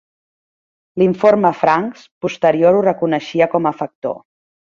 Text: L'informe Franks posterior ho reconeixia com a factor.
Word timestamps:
L'informe 1.01 1.51
Franks 1.59 2.07
posterior 2.25 2.77
ho 2.77 2.81
reconeixia 2.87 3.49
com 3.55 3.71
a 3.73 3.77
factor. 3.83 4.19